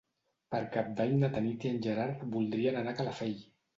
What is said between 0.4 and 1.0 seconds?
Per Cap